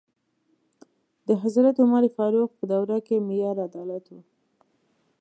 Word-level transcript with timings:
د 1.27 1.29
حضرت 1.43 1.75
عمر 1.83 2.03
فاروق 2.15 2.51
په 2.59 2.63
دوره 2.71 2.97
کې 3.07 3.15
معیار 3.27 3.57
عدالت 3.67 4.05
و. 4.09 4.15